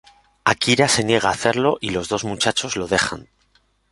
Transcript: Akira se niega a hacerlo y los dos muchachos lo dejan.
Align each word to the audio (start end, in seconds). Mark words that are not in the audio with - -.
Akira 0.51 0.87
se 0.87 1.03
niega 1.03 1.29
a 1.29 1.33
hacerlo 1.33 1.77
y 1.79 1.91
los 1.91 2.09
dos 2.09 2.23
muchachos 2.23 2.75
lo 2.75 2.87
dejan. 2.87 3.29